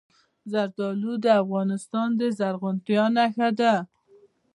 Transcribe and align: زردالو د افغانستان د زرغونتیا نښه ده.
زردالو 0.51 1.13
د 1.23 1.25
افغانستان 1.41 2.09
د 2.19 2.21
زرغونتیا 2.37 3.05
نښه 3.15 3.49
ده. 3.59 3.73